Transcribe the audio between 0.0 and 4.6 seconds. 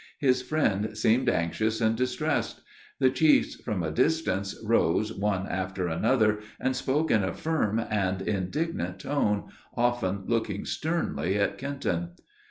His friend seemed anxious and distressed. The chiefs from a distance